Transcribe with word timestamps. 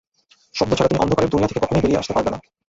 শব্দ 0.55 0.71
ছাড়া, 0.73 0.89
তুমি 0.89 1.01
অন্ধকারের 1.01 1.29
দুনিয়া 1.29 1.49
থেকে 1.49 1.61
কখনই 1.63 1.81
বেরিয়ে 1.81 1.99
আসতে 1.99 2.13
পারবে 2.13 2.29
না। 2.31 2.39